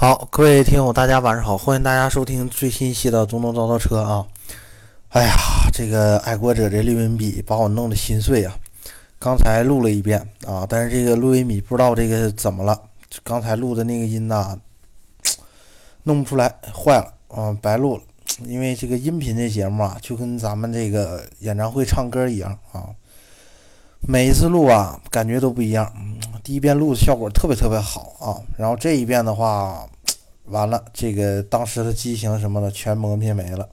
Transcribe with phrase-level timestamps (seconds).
[0.00, 4.24] 好，各位听友，大家晚上好，欢迎大家收听最新一期的中东造造车啊！
[5.08, 5.34] 哎呀，
[5.72, 8.56] 这个爱国者这录音笔把我弄得心碎啊！
[9.18, 12.80] 刚才录了一遍啊，但是这个录音笔不知道这个怎么了，
[13.24, 14.56] 刚才录的那个音呐，
[16.04, 18.02] 弄不出来，坏了啊，白录了。
[18.44, 22.86] 因为这个音频这节目啊，就跟咱们这个演唱会唱歌一样啊，
[24.00, 25.92] 每一次录啊，感觉都不一样。
[26.42, 29.86] 第一遍录的效果特别特别好啊，然后这一遍的话，
[30.46, 33.68] 完了，这个当时的激情什么的全磨灭没了。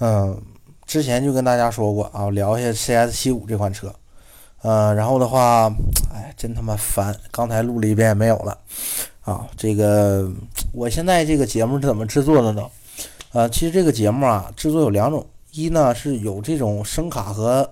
[0.00, 0.40] 嗯，
[0.84, 3.94] 之前就跟大家说过啊，聊一下 CS 七五这款车。
[4.62, 5.72] 嗯，然后的话，
[6.12, 8.58] 哎，真他妈烦，刚才录了一遍没有了
[9.22, 9.46] 啊。
[9.56, 10.28] 这个
[10.72, 12.66] 我现在这个节目是怎么制作的呢？
[13.32, 17.70] 呃，其实这个节目啊，制作有两种，一呢是有这种声卡和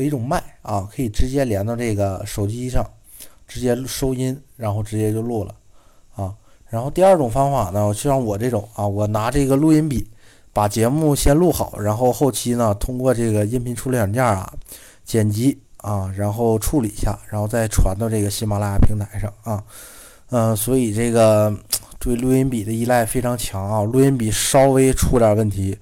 [0.00, 2.84] 和一种麦啊，可以直接连到这个手机上。
[3.52, 5.52] 直接收音，然后直接就录了，
[6.14, 6.32] 啊，
[6.68, 10.08] 然后第二种方法呢，就像我这种啊，我拿这个录音笔
[10.52, 14.48] 把节目先录好，然后后期呢通过这个音频处理软件啊
[15.04, 19.64] 剪辑啊，然后处理一下，然后再传到这个喜马拉雅平台上啊，
[20.28, 21.52] 嗯，所以这个
[21.98, 25.76] 对录音笔的依赖非常强啊，录音笔稍微出点问题，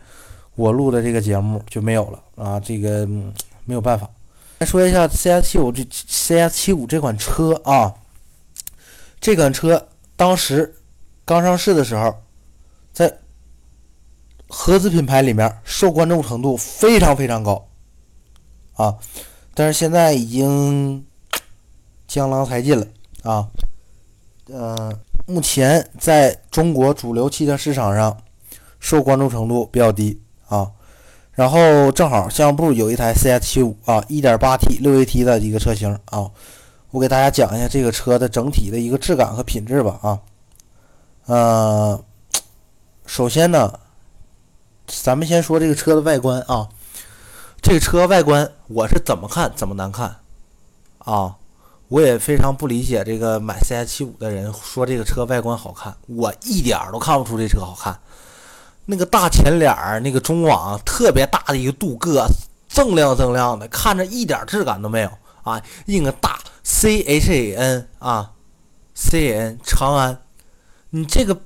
[0.54, 3.06] 我录的这个节目就没有了啊，这个
[3.66, 4.08] 没有办法。
[4.58, 7.94] 来说一下 CS 七五这 CS 七五这款车啊，
[9.20, 10.74] 这款车当时
[11.24, 12.12] 刚上市的时候，
[12.92, 13.18] 在
[14.48, 17.68] 合资品牌里面受关注程度非常非常高
[18.74, 18.96] 啊，
[19.54, 21.06] 但是现在已经
[22.08, 22.84] 江郎才尽了
[23.22, 23.48] 啊，
[24.48, 28.20] 嗯，目前在中国主流汽车市场上
[28.80, 30.72] 受关注程度比较低啊。
[31.38, 36.28] 然后正好项目部有一台 CS 七五啊，1.8T 六 AT 的一个车型啊，
[36.90, 40.18] 我给大家讲一下这个车的整体的一个质感和品质吧啊，
[41.26, 42.04] 呃，
[43.06, 43.78] 首先呢，
[44.88, 46.68] 咱们先说这个车的外观啊，
[47.62, 50.16] 这个车外观我是怎么看怎么难看
[50.98, 51.36] 啊，
[51.86, 57.96] 我也非常不理解这个买 CS 七五的人说这个车外观好看，我一点都看不出这车好看。
[58.90, 62.26] 那个大前脸儿，那个中网特别大的一个镀铬，
[62.72, 65.10] 锃亮锃亮的，看着一点质感都没有
[65.42, 65.62] 啊！
[65.84, 68.30] 印个大 C H A N 啊
[68.94, 70.18] ，C A N 长安，
[70.88, 71.38] 你这个，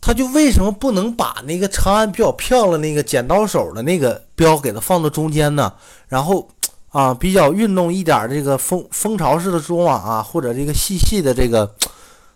[0.00, 5.72] 他就为什么不能把那个长安比较漂亮那个剪刀手的那个标给它放到中间呢？
[6.08, 6.48] 然后
[6.88, 11.72] 啊，比较运动一点这个蜂蜂巢式的中网啊，或者这个细细的这个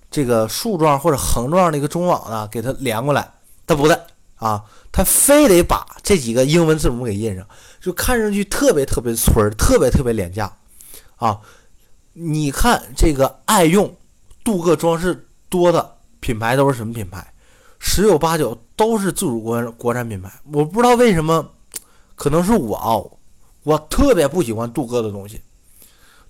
[0.09, 3.29] 这个竖状或者横状的一个中网呢，给它连过来。
[3.71, 4.05] 他不带
[4.35, 7.47] 啊，他非得把这几个英文字母给印上，
[7.81, 10.53] 就看上去特别特别村儿，特别特别廉价
[11.15, 11.41] 啊！
[12.15, 13.97] 你看这个爱用
[14.43, 17.33] 镀铬装饰多的品牌都是什么品牌？
[17.79, 20.29] 十有八九都是自主国国产品牌。
[20.51, 21.49] 我不知道为什么，
[22.17, 22.99] 可能是我啊，
[23.63, 25.41] 我特别不喜欢镀铬的东西。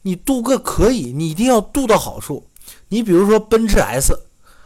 [0.03, 2.47] 你镀铬可以，你一定要镀到好处。
[2.89, 4.15] 你比如说奔驰 S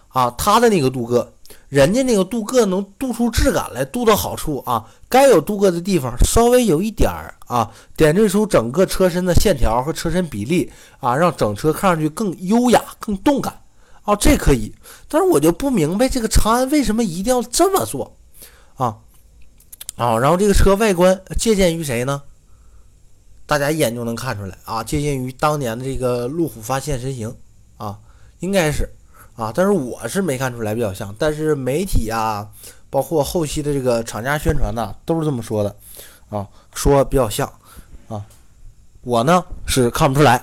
[0.09, 1.29] 啊，它的那个镀铬。
[1.75, 10.71] 人家那个镀铬能镀出质感来，镀到好处啊，该有镀铬的地方稍微有一点儿啊，点缀出整个车身的线条和车身比例
[11.01, 13.61] 啊，让整车看上去更优雅、更动感
[14.05, 14.73] 啊，这可以。
[15.09, 18.17] 但是我就不明白这个长安为什么一定要这么做
[18.77, 18.99] 啊
[19.97, 20.17] 啊！
[20.17, 22.23] 然后这个车外观借鉴于谁呢？
[23.47, 27.35] 大家一眼就能看出来啊，借鉴于当年的这个路虎发现神行
[27.79, 27.99] 啊，
[28.39, 28.89] 应该是。
[29.37, 32.49] 啊，但是我是没看出来比较像，但是媒体啊，
[32.89, 35.75] 包括后期的这个厂家宣传呢，都是这么说的，
[36.31, 37.53] 啊，说比较像，
[38.09, 38.25] 啊，
[39.03, 40.41] 我呢是看不出来，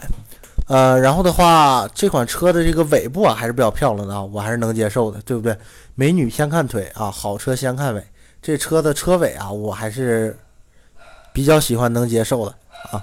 [0.67, 5.57] 呃，然后的话，这款车的这个尾部啊还是比较漂亮的啊，我还是能接受的，对不对？
[5.95, 8.05] 美女先看腿啊，好车先看尾，
[8.41, 10.37] 这车的车尾啊，我还是
[11.31, 12.53] 比较喜欢能接受的
[12.91, 13.01] 啊。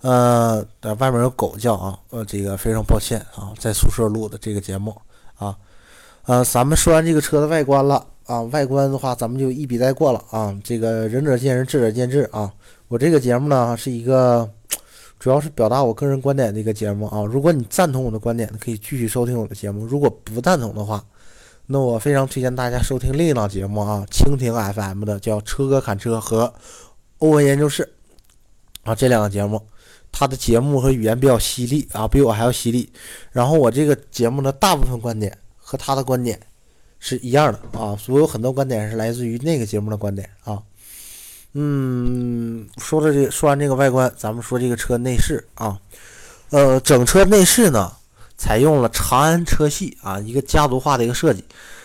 [0.00, 0.64] 呃，
[0.98, 4.96] 外面有狗叫啊，呃，这个非常抱歉啊，在宿舍录的这个节目。
[5.40, 5.56] 啊，
[6.26, 10.54] 呃，咱们说完这个车的外观了啊，外观的话咱们就一笔带过了啊。
[10.62, 12.52] 这个仁者见仁，智者见智啊。
[12.88, 14.48] 我这个节目呢是一个，
[15.18, 17.24] 主要是表达我个人观点的一个节目啊。
[17.24, 21.02] 如果你赞同我的观点，可以继续收听我的节目；如果不赞同的话，
[21.66, 26.44] 那我非常推荐大家收听另一档节目啊，蜻蜓 FM 的叫《车哥侃车》和
[27.18, 27.88] 《欧文研究室》
[28.90, 29.60] 啊，这两个节目。
[30.12, 32.90] 他的节目和语言比较犀利啊，比我还要犀利。
[33.32, 36.38] 然后我这个节目的，大部分观点和他的观点
[36.98, 40.60] 是一样的啊，所有很多观点是来自于那个节目的观点啊。
[41.52, 45.78] 嗯，说了这说完这个外观，咱们说这个车内饰啊。
[46.50, 47.92] 呃，整车内饰呢，
[48.36, 51.44] 采用了长安车系啊一个家族化的一个设计，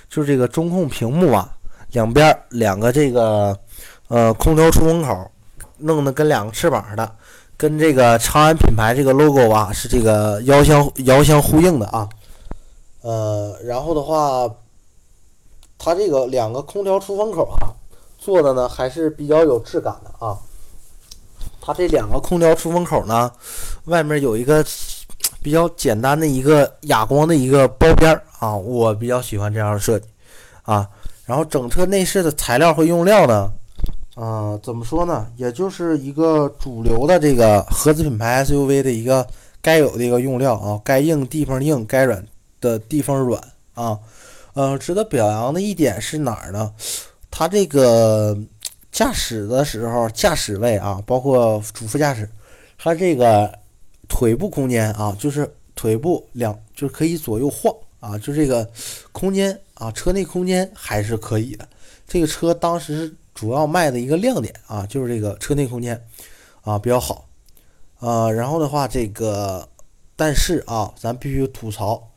[0.10, 1.56] 就是这个中控屏幕啊
[1.92, 3.58] 两边两个这个
[4.08, 5.32] 呃空调出风口
[5.78, 7.16] 弄得跟两个翅膀似的，
[7.58, 12.10] 跟这个长安品牌这个 logo 啊是这个遥相遥相呼应的啊。
[13.02, 14.50] 呃，然后的话，
[15.78, 17.72] 它这个两个空调出风口啊
[18.18, 20.38] 做的呢还是比较有质感的啊。
[21.62, 23.32] 它这两个空调出风口呢，
[23.86, 24.64] 外面有一个
[25.42, 30.08] 比较简单的一个哑光的一个包边啊，我比较喜欢这样的设计
[30.64, 30.88] 啊。
[31.26, 33.52] 然后整车内饰的材料和用料呢，
[34.16, 35.28] 啊，怎么说呢？
[35.38, 39.26] 也就是一个主流的这个合资品牌 SUV 的一个
[39.62, 42.26] 该有的一个用料啊，该硬地方硬，该软
[42.60, 43.40] 的地方软
[43.76, 44.00] 啊。
[44.56, 46.74] 嗯，值得表扬的一点是哪儿呢？
[47.30, 48.38] 它这个。
[48.92, 52.30] 驾驶的时候，驾驶位啊，包括主副驾驶，
[52.78, 53.54] 它这个
[54.08, 58.66] 腿部空间啊，就是腿部两，就是可以左右晃啊，就这个
[59.12, 61.68] 空间啊，车内空间还是可以的。
[62.08, 66.04] 这个车当时主要卖的一个亮点啊，就是这个车内空间
[66.62, 67.28] 啊比较好
[68.00, 68.32] 啊。
[68.32, 69.70] 然后的话，这个
[70.16, 72.10] 但是啊，咱必须吐槽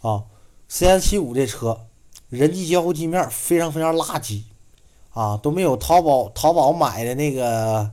[0.00, 0.22] 啊
[0.68, 1.86] ，C S 七五这车
[2.28, 4.42] 人机交互界面非常非常垃圾。
[5.14, 7.90] 啊，都没有淘宝淘宝买的那个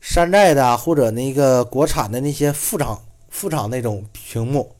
[0.00, 4.74] 山寨的或者那个国产的那些副厂副厂那种屏幕，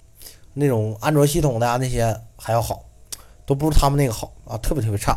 [0.54, 2.84] 那种安卓系统的啊那些还要好，
[3.46, 5.16] 都不如他们那个好啊，特别特别差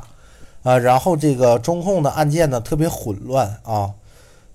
[0.63, 0.77] 啊。
[0.77, 3.91] 然后这个中控的按键呢特别混乱啊，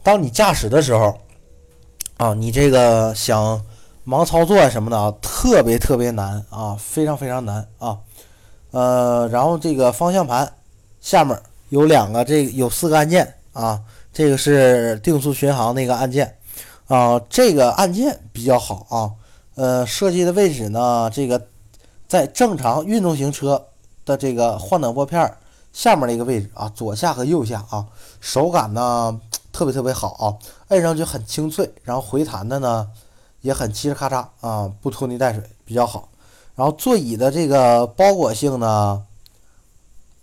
[0.03, 1.19] 当你驾驶的时候
[2.17, 3.61] 啊，你这个想
[4.07, 7.99] 盲操作什么的啊，特别特别难啊，非常非常难啊。
[8.71, 10.53] 呃，然后这个方向盘
[11.01, 11.39] 下面。
[11.71, 13.83] 有两个，这有四个按键啊，
[14.13, 16.37] 这个是定速巡航那个按键
[16.87, 19.11] 啊，这个按键比较好啊，
[19.57, 21.45] 呃，设计的位置呢，这个
[22.07, 23.67] 在正常运动型车
[24.05, 25.37] 的这个换挡拨片儿
[25.77, 27.85] 下面的一个位置啊，左下和右下啊，
[28.19, 29.21] 手感呢
[29.53, 30.25] 特别特别好啊，
[30.69, 32.89] 摁上去很清脆，然后回弹的呢
[33.43, 36.09] 也很嘁哩咔嚓啊，不拖泥带水，比较好，
[36.55, 39.05] 然后座椅的这个包裹性呢。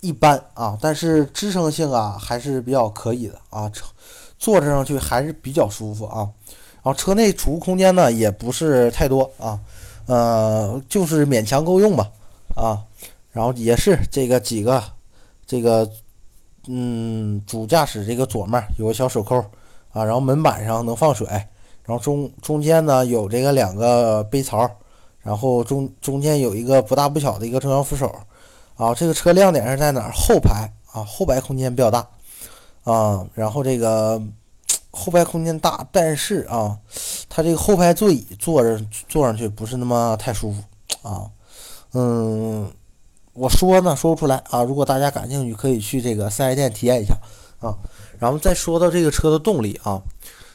[0.00, 3.70] 一般啊，但是支撑性啊还是比较可以的啊，
[4.38, 6.28] 坐着上去还是比较舒服啊。
[6.82, 9.58] 然后车内储物空间呢也不是太多啊，
[10.04, 12.10] 呃，就是勉强够用吧
[12.54, 12.82] 啊。
[13.32, 14.82] 然后也是这个几个
[15.46, 15.90] 这个
[16.66, 19.36] 嗯，主驾驶这个左面有个小手扣
[19.92, 24.70] 啊，然后门板上能放水，然后中中间呢有这个两个杯槽，
[25.20, 28.14] 然后中中间有一个不大不小的一个中央扶手。
[28.76, 30.10] 啊，这个车亮点是在哪儿？
[30.12, 32.04] 后排啊，后排空间比较大
[32.82, 33.24] 啊。
[33.32, 34.20] 然后这个
[34.90, 36.76] 后排空间大，但是啊，
[37.28, 40.60] 它这个后排座椅坐着坐上去不是那么太舒服
[41.08, 41.30] 啊。
[41.92, 42.68] 嗯，
[43.34, 44.62] 我说呢说不出来啊。
[44.62, 47.14] 如果大家感兴趣，可以去这个四 S 店体验一下
[47.60, 47.76] 啊。
[48.18, 50.00] 然后再说到这个车的动力啊，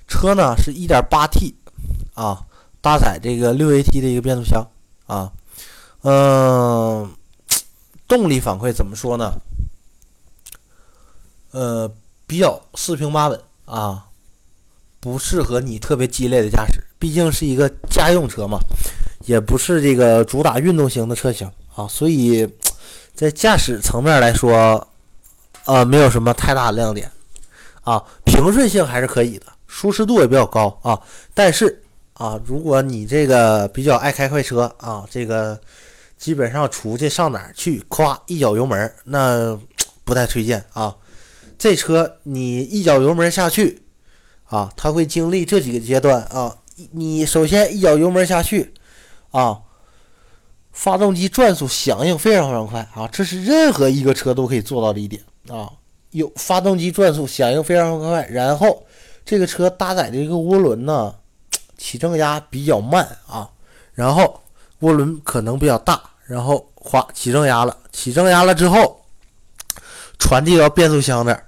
[0.08, 1.54] 车呢是 1.8T
[2.16, 2.46] 啊，
[2.82, 4.66] 搭载这个 6AT 的一个变速箱
[5.06, 5.32] 啊，
[6.02, 7.12] 嗯。
[8.08, 9.34] 动力反馈怎么说呢？
[11.52, 11.88] 呃，
[12.26, 14.08] 比较四平八稳啊，
[15.00, 18.58] 不适合你特别激烈的驾驶，毕竟是一个家用车嘛，
[19.28, 22.52] 也不是这个主打运动型的车型啊，所以
[23.20, 24.88] 在驾驶层面来说，
[25.66, 27.12] 呃，没有什么太大的亮点
[27.82, 30.98] 啊，平顺性还是可以的，舒适度也比较高啊，
[31.34, 31.84] 但是
[32.14, 35.60] 啊，如果你这个比较爱开快车啊，这个。
[36.18, 39.58] 基本上出去上哪儿去，咵一脚油门，那
[40.04, 40.94] 不太推荐啊。
[41.58, 43.84] 这车你一脚油门下去
[44.44, 46.58] 啊，它会经历这几个阶段啊。
[46.92, 48.74] 你首先一脚油门下去
[49.32, 49.62] 啊，
[50.82, 55.70] 发动机转速响应非常非常快啊，这是任何一个车都可以做到的一点啊。
[56.12, 58.82] 有发动机转速响应非常快，然后
[59.26, 61.14] 这个车搭载的一个涡轮呢，
[61.78, 63.50] 起正压比较慢啊，
[63.94, 64.40] 然后。
[64.82, 68.98] 涡轮可能比较大，然后哗起正压了，起正压了之后，
[70.18, 71.44] 传递到变速箱那儿，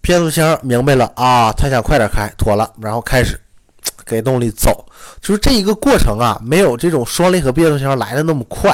[0.00, 3.38] 变速箱明白了啊，他想快点开，妥了，然后开始
[4.04, 4.86] 给动力走，
[5.20, 8.70] 就是这一个过程啊，没有这种双离合变速箱来的那么快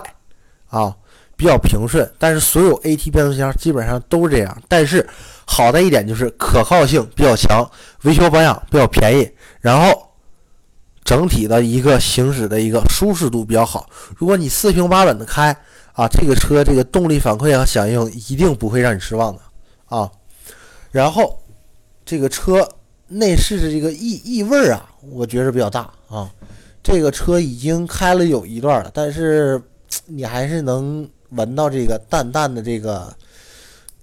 [0.68, 0.94] 啊，
[1.36, 2.10] 比较平顺。
[2.18, 5.08] 但是所有 AT 变速箱基本上都是这样，但是
[5.46, 7.68] 好的一点就是可靠性比较强，
[8.02, 9.30] 维修保养比较便宜，
[9.60, 10.04] 然后。
[11.04, 13.88] 整体的一个行驶的一个舒适度比较好。
[14.18, 15.56] 如果你四平八稳的开
[15.94, 19.40] 啊，这个车这个动力反馈和响应一定不会让你失望的
[19.86, 20.10] 啊。
[20.90, 21.42] 然后
[22.04, 22.68] 这个车
[23.06, 26.30] 内饰的这个异异味啊，我觉着比较大啊，
[26.82, 29.60] 这个车已经开了有一段了，但是
[30.06, 33.14] 你还是能闻到这个淡淡的这个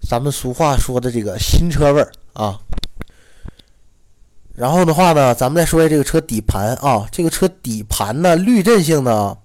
[0.07, 2.59] 咱们俗话说的这个新车味儿啊。
[4.55, 9.37] 然后的话呢，咱们再说一下这个车底盘啊，这个车底盘呢滤震性呢，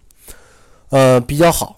[0.90, 1.74] 呃比较好，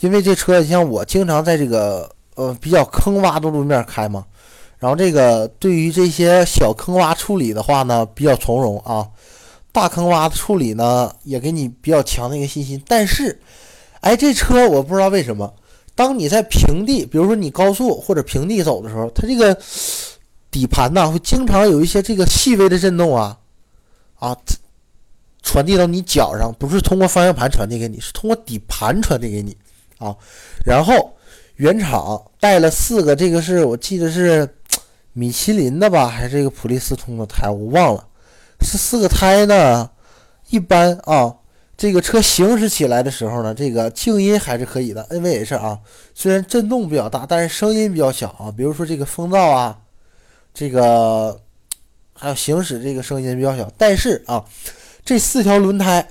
[0.00, 4.24] 因为这车像我经常在这个呃比较坑洼的路面开嘛，
[4.80, 9.06] 然后这个对于这些小坑洼处理的话呢比较从容啊，
[9.70, 12.82] 大坑洼的处理呢也给你比较强的一个信心。
[12.88, 13.40] 但是，
[14.00, 15.54] 哎，这车我不知道为什么，
[15.94, 19.56] 当你在平地，比如说你高速或者平地走的时候，它这个。
[20.52, 23.38] 底盘呢会经常有一些这个细微的震动啊，
[24.18, 24.36] 啊，
[25.44, 29.56] 传递到你脚上，不是通过方向盘传递给你，是通过底盘传递给你
[29.98, 30.12] 啊。
[30.64, 31.14] 然后
[31.54, 34.44] 原厂带了四个，这个是我记得是
[35.12, 38.06] 米其林的吧，还是这个普利司通的胎，我忘了，
[38.60, 39.90] 是四个胎呢。
[40.48, 41.36] 一般啊，
[41.76, 45.80] 这个车行驶起来的时候呢，这个静音还是可以的 NVH 啊，
[46.14, 48.52] 虽然震动比较大，但是声音比较小啊。
[48.56, 49.78] 比如说这个风噪啊。
[50.52, 51.40] 这个
[52.12, 54.44] 还有行驶这个声音比较小，但是啊，
[55.04, 56.04] 这四条轮胎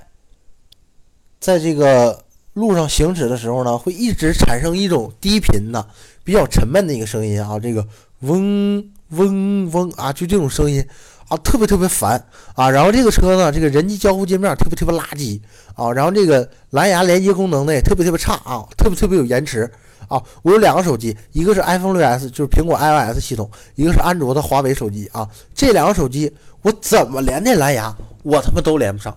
[1.38, 5.86] 在这个路上行驶的时候呢，会一直产生一种低频的、
[6.24, 7.86] 比较沉闷的一个声音啊，这个
[8.20, 10.84] 嗡嗡嗡啊，就这种声音
[11.28, 12.22] 啊，特别特别烦
[12.54, 12.70] 啊。
[12.70, 15.40] 然后这个车呢，这个人机交互界面特别特别垃圾
[15.74, 19.70] 啊，然后这个蓝牙连接功能呢也特别特别差啊，特别特别有延迟。
[20.08, 25.28] 啊，我有两个手机，一个是 iPhone 6s，就是苹果 iOS 系统，一个是安卓的华为手机啊。
[25.54, 29.16] 这两个手机我怎么连那蓝牙，我他妈都连不上。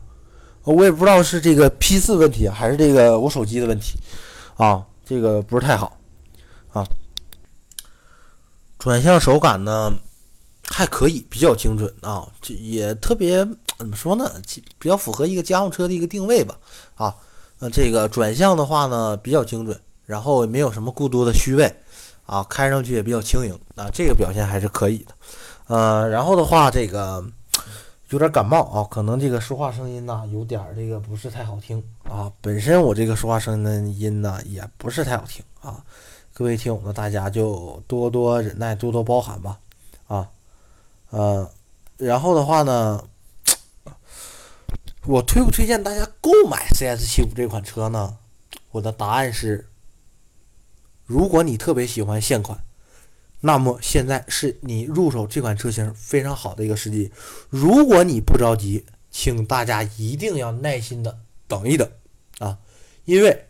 [0.64, 4.00] 我也不知道是这个 P4 问题，还是这个我手机的问题
[4.56, 5.98] 啊，这个不是太好
[6.72, 6.86] 啊。
[8.80, 9.94] 转向手感呢
[10.68, 14.32] 还可以，比较精准啊，这也特别怎么说呢，
[14.78, 16.58] 比较符合一个家用车的一个定位吧
[16.96, 17.16] 啊。
[17.60, 19.80] 那这个转向的话呢比较精准。
[20.06, 21.74] 然后也没有什么过多的虚位，
[22.26, 25.14] 啊，开上去也比较轻盈，啊，这个表现还是可以的，
[25.68, 27.24] 呃，然后的话，这个
[28.14, 35.84] 有点感冒啊，可能这个说话声音呢有点这个不是太好听啊，本身我这个说话声音的音呢也不是太好听啊，
[36.32, 39.60] 各位听友呢大家就多多忍耐，多多包涵吧，
[40.06, 40.30] 啊，
[41.10, 41.50] 呃，
[41.98, 43.04] 然后的话呢，
[45.08, 48.20] 我推不推荐大家购买 CS 七五这款车呢？
[48.70, 49.68] 我的答案是。
[51.06, 52.64] 如果你特别喜欢现款，
[53.46, 57.12] 那么现在是你入手这款车型非常好的一个时机。
[57.50, 61.86] 如果你不着急，请大家一定要耐心的等一等
[62.40, 62.58] 啊，
[63.04, 63.48] 因为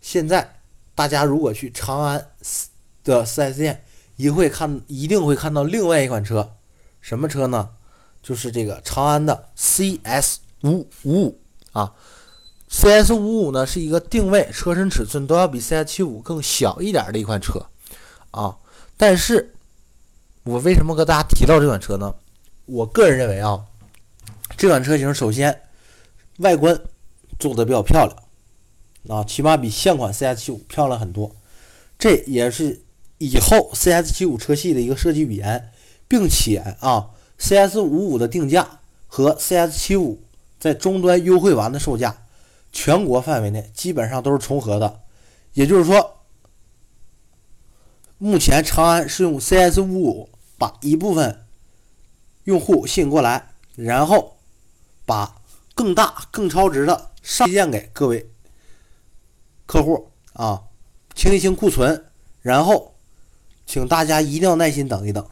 [0.00, 0.56] 现在
[0.96, 2.32] 大家如果去长安
[3.04, 3.84] 的 4S 店，
[4.16, 6.56] 一会看一定会看到另外一款车，
[7.00, 7.70] 什么车呢？
[8.20, 11.40] 就是这个长安的 CS 五五五
[11.72, 11.94] 啊。
[12.68, 17.66] CS 五五呢是一个定位、车身尺寸都要比 CS 七五更小一点的一款车，
[18.32, 18.56] 啊，
[18.96, 19.54] 但是
[20.44, 22.14] 我为什么跟大家提到这款车呢？
[22.66, 23.64] 我个人认为啊，
[24.56, 25.62] 这款车型首先
[26.38, 26.80] 外观
[27.38, 31.34] 做的比较漂亮，啊，起码比现款 CS 七五漂亮很多，
[31.98, 32.82] 这也是
[33.18, 35.70] 以后 CS 七五车系的一个设计语言，
[36.08, 40.22] 并且啊，CS 五五的定价和 CS 七五
[40.58, 42.18] 在终端优惠完的售价。
[42.72, 45.00] 全国范围内基本上都是重合的，
[45.52, 46.13] 也就是说，
[48.24, 51.44] 目前长安是用 CS 五五把一部分
[52.44, 54.38] 用户吸引过来，然后
[55.04, 55.42] 把
[55.74, 58.30] 更大、更超值的上荐给各位
[59.66, 60.62] 客户啊，
[61.14, 62.06] 清一清库存，
[62.40, 62.94] 然后
[63.66, 65.28] 请大家一定要耐心等一等，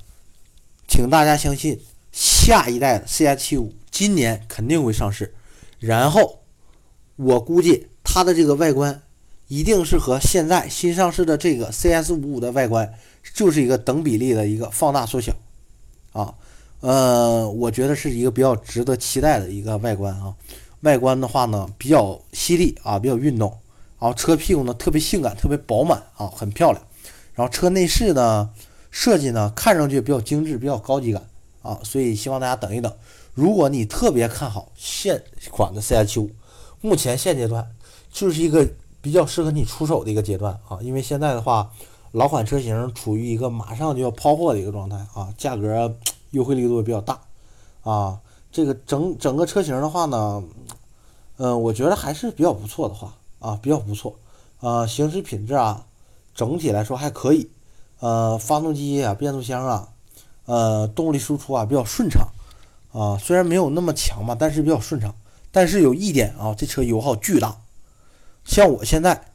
[0.86, 1.82] 请大家相信
[2.12, 5.34] 下一代的 CS 七五今年肯定会上市，
[5.78, 6.40] 然后。
[7.16, 9.02] 我估计它的这个外观
[9.52, 12.90] 一定是和现在新上市的这个 CS 五五的外观
[13.34, 15.30] 就是一个等比例的一个放大缩小
[16.12, 16.32] 啊，
[16.80, 20.34] 呃，我觉得是一个比较值得期待的一个外观啊。
[20.80, 23.50] 外观的话呢，比较犀利啊，比较运动，
[24.00, 26.82] 然后车屁股呢特别性感，特别饱满啊，很漂亮。
[27.34, 28.48] 然后车内饰呢
[28.90, 31.22] 设计呢看上去比较精致，比较高级感
[31.60, 32.90] 啊，所以希望大家等一等。
[33.34, 36.30] 如果你特别看好现款的 CS 七五。
[36.84, 37.64] 目前现阶段
[38.10, 38.68] 就是一个
[39.02, 41.70] 比较适合你出手的一个阶段啊，因为现在的话，
[42.12, 45.94] 老款车型处于一个马上就要抛货的一个状态啊，价格
[46.30, 47.20] 优惠力度也比较大
[47.82, 48.20] 啊。
[48.52, 50.42] 这个整整个车型的话呢，
[51.38, 54.14] 嗯，我觉得还是比较不错的话啊，比较不错
[54.60, 55.84] 啊，行驶品质啊，
[56.34, 57.50] 整体来说还可以，
[57.98, 59.88] 呃，发动机啊，变速箱啊，
[60.44, 62.28] 呃，动力输出啊比较顺畅
[62.92, 65.14] 啊，虽然没有那么强吧，但是比较顺畅。
[65.50, 67.56] 但是有一点啊，这车油耗巨大。
[68.44, 69.32] 像我现在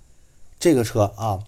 [0.59, 1.39] 这个车啊，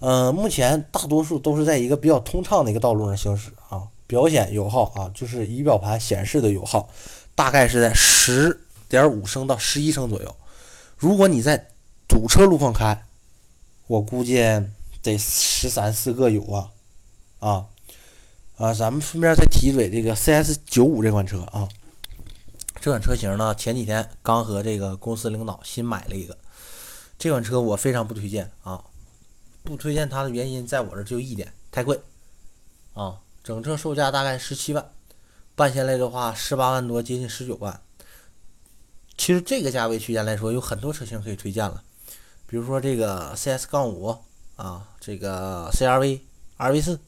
[0.00, 6.88] 嗯，目前大多数都是在一个比较通畅的一个道路上行驶啊，表显油耗啊，就是仪表盘显示的油耗，
[7.34, 10.36] 大概是在十点五升到十一升左右。
[10.96, 11.68] 如果你在
[12.08, 13.04] 堵车路况开，
[13.86, 14.36] 我估计
[15.02, 16.70] 得十三四个油啊，
[17.40, 17.66] 啊
[18.56, 18.72] 啊！
[18.72, 21.68] 咱们顺便再提一嘴这个 CS 九五这款车啊，
[22.80, 26.36] 这款车型呢，前几天刚和这个公司领导新买了一个。
[27.22, 28.82] 这款车我非常不推荐啊！
[29.62, 32.00] 不推荐它的原因，在我这就一点，太贵
[32.94, 33.20] 啊！
[33.44, 34.90] 整车售价大概十七万，
[35.54, 37.80] 办下来的话十八万多，接近十九万。
[39.16, 41.84] 其实这个价位区间来说，有很多车型可以推荐了，
[42.48, 44.18] 比如说这个 CS 杠五
[44.56, 46.22] 啊，这个 CRV、
[46.58, 46.98] RV 四，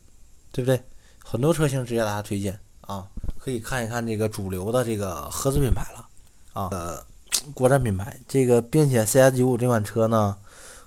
[0.53, 0.81] 对不对？
[1.25, 3.09] 很多车型值得大家推荐啊！
[3.37, 6.09] 可以看一看这个主流的这个合资品牌了
[6.53, 6.69] 啊。
[6.71, 7.05] 呃。
[7.53, 10.37] 国产品牌，这个并且 CS 九五这款车呢，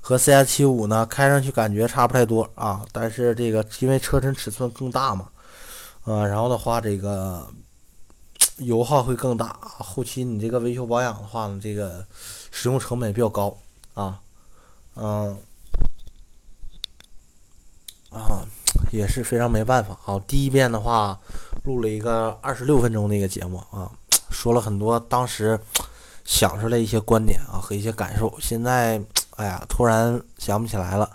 [0.02, 5.30] 和 CS 七五呢开上去感觉差不太多啊，但是这个因为车身尺寸更大嘛，
[6.04, 7.48] 啊，然后的话这个
[8.58, 12.06] 油耗会更大，后期你这个维修保养的话呢，这个
[12.52, 13.56] 使用成本比较高
[13.94, 14.20] 啊，
[14.96, 15.38] 嗯，
[18.10, 18.42] 啊，
[18.92, 20.20] 也是非常没办法啊。
[20.28, 21.20] 第一遍的话
[21.66, 23.92] 录了一个二十六分钟的一个节目啊，
[24.32, 25.60] 说了很多当时。
[26.27, 29.01] 想出来一些观点啊和一些感受，现在
[29.38, 31.10] 哎呀突然想不起来了，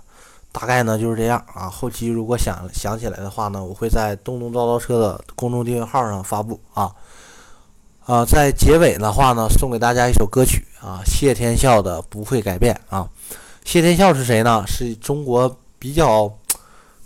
[0.50, 1.68] 大概呢就是这样啊。
[1.68, 6.90] 后期如果想想起来的话呢，我会在东东叨叨车的公众订阅号上发布啊。
[8.06, 13.06] 啊，在结尾的话呢，送给大家一首歌曲啊，谢天笑的不会改变啊。
[13.64, 14.64] 谢天笑是谁呢？
[14.66, 16.32] 是中国比较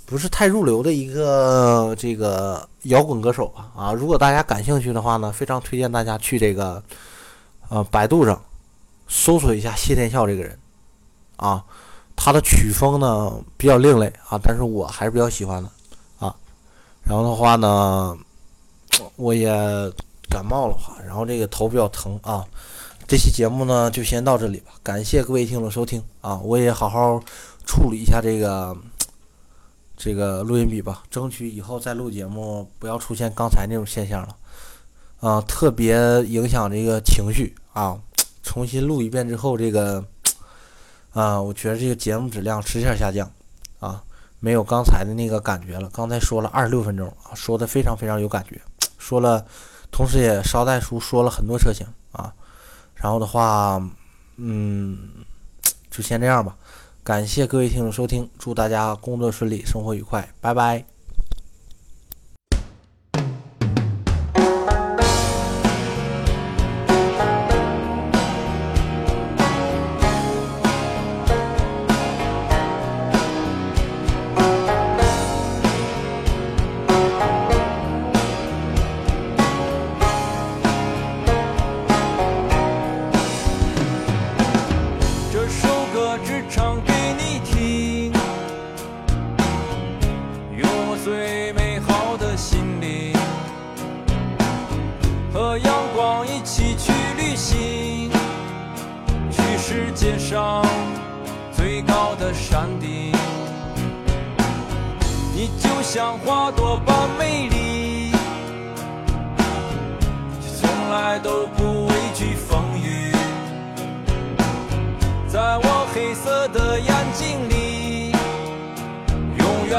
[0.06, 3.92] 不是太入流的一个这个摇滚歌手吧啊。
[3.92, 6.80] 如果大家感兴趣的话呢，非常推荐大家去这个。
[7.68, 8.40] 呃，百度上
[9.08, 10.58] 搜索一下谢天笑这个人，
[11.36, 11.64] 啊，
[12.14, 15.68] 他的曲风呢比较另类啊，但是我还是比较喜欢的
[16.18, 16.34] 啊。
[17.02, 18.16] 然后的话呢，
[19.16, 19.50] 我也
[20.30, 22.44] 感冒了哈，然后这个头比较疼啊。
[23.08, 27.22] 这期节目呢就先到这里吧，感谢各位听众收听啊，我也好好
[27.64, 28.76] 处理一下这个
[29.96, 34.36] 这个录音笔吧，争取以后再录节目不要出现刚才那种现象了。
[35.20, 37.98] 啊，特别影响这个情绪啊！
[38.42, 40.04] 重新录一遍之后，这个
[41.12, 43.30] 啊，我觉得这个节目质量直线下降
[43.80, 44.02] 啊，
[44.40, 45.88] 没有刚才的那个感觉了。
[45.92, 48.60] 刚才说了二十六分钟啊，说的非常非常有感觉，
[48.98, 49.44] 说了，
[49.90, 52.32] 同时也捎带书说了很多车型啊。
[52.94, 53.82] 然后的话，
[54.36, 54.98] 嗯，
[55.90, 56.56] 就先这样吧。
[57.02, 60.95] 感谢各位听众收听，祝大家工作顺利，生活愉快，拜拜。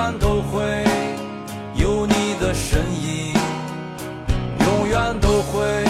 [0.09, 0.85] 远都会
[1.75, 3.33] 有你的身影，
[4.65, 5.86] 永远都会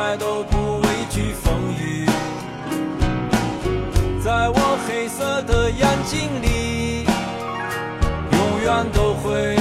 [0.00, 2.06] 从来都不畏惧风雨。
[4.24, 7.04] 在我黑色的眼睛里
[8.32, 9.59] 永远都会